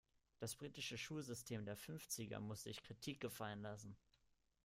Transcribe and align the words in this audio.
Das 0.39 0.55
britische 0.55 0.97
Schulsystem 0.97 1.63
der 1.63 1.77
Fünfziger 1.77 2.39
muss 2.39 2.63
sich 2.63 2.81
Kritik 2.81 3.19
gefallen 3.19 3.61
lassen. 3.61 3.95